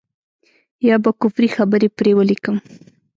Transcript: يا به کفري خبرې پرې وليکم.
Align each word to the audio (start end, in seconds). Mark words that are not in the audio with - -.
يا 0.87 0.95
به 1.03 1.11
کفري 1.21 1.49
خبرې 1.55 1.89
پرې 1.97 2.11
وليکم. 2.17 2.55